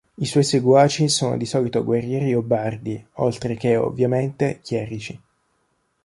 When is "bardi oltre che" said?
2.41-3.75